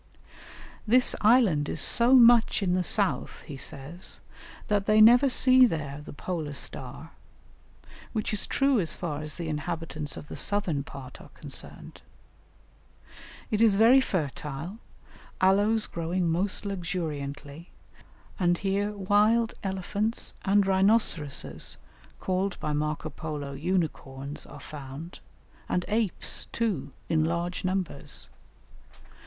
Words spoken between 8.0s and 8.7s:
which is